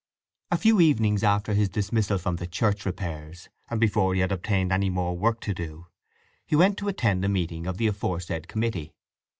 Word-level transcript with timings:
A 0.49 0.57
few 0.57 0.81
evenings 0.81 1.21
after 1.23 1.53
his 1.53 1.69
dismissal 1.69 2.17
from 2.17 2.37
the 2.37 2.47
church 2.47 2.87
repairs, 2.87 3.49
and 3.69 3.79
before 3.79 4.15
he 4.15 4.21
had 4.21 4.31
obtained 4.31 4.71
any 4.71 4.89
more 4.89 5.15
work 5.15 5.39
to 5.41 5.53
do, 5.53 5.85
he 6.47 6.55
went 6.55 6.79
to 6.79 6.87
attend 6.87 7.23
a 7.23 7.29
meeting 7.29 7.67
of 7.67 7.77
the 7.77 7.85
aforesaid 7.85 8.47
committee. 8.47 8.93